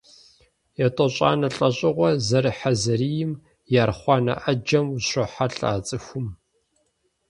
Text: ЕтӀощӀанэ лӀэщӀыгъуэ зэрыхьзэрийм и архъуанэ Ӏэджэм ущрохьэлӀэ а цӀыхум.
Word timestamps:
ЕтӀощӀанэ 0.85 1.47
лӀэщӀыгъуэ 1.55 2.09
зэрыхьзэрийм 2.27 3.31
и 3.73 3.75
архъуанэ 3.83 4.33
Ӏэджэм 4.41 4.85
ущрохьэлӀэ 4.95 5.67
а 5.75 5.77
цӀыхум. 5.87 6.27